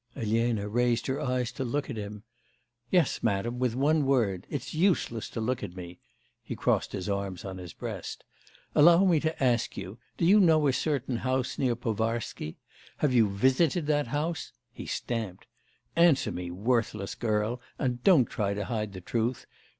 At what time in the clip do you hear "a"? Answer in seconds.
10.67-10.73